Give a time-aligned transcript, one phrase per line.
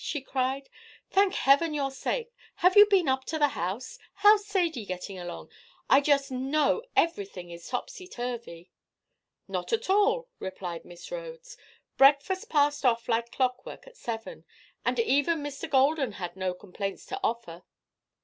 [0.03, 0.67] she cried.
[1.11, 2.25] "Thank heaven you're safe.
[2.55, 3.99] Have you been up to the house?
[4.15, 5.51] How's Sadie getting along?
[5.91, 8.71] I just know everything is topsyturvy."
[9.47, 11.55] "Not at all," replied Miss Rhodes.
[11.97, 14.43] "Breakfast passed off like clockwork at seven,
[14.83, 15.69] and even Mr.
[15.69, 17.61] Golden had no complaints to offer.